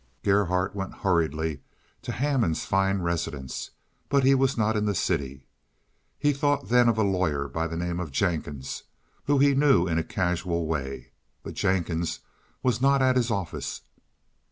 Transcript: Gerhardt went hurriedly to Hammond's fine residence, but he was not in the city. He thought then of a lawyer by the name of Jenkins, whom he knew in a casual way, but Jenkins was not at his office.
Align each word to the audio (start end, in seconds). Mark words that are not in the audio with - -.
Gerhardt 0.23 0.75
went 0.75 0.95
hurriedly 0.95 1.61
to 2.01 2.11
Hammond's 2.11 2.65
fine 2.65 3.03
residence, 3.03 3.69
but 4.09 4.23
he 4.23 4.33
was 4.33 4.57
not 4.57 4.75
in 4.75 4.85
the 4.87 4.95
city. 4.95 5.45
He 6.17 6.33
thought 6.33 6.69
then 6.69 6.89
of 6.89 6.97
a 6.97 7.03
lawyer 7.03 7.47
by 7.47 7.67
the 7.67 7.77
name 7.77 7.99
of 7.99 8.09
Jenkins, 8.11 8.81
whom 9.25 9.41
he 9.41 9.53
knew 9.53 9.85
in 9.87 9.99
a 9.99 10.03
casual 10.03 10.65
way, 10.65 11.11
but 11.43 11.53
Jenkins 11.53 12.21
was 12.63 12.81
not 12.81 13.03
at 13.03 13.15
his 13.15 13.29
office. 13.29 13.81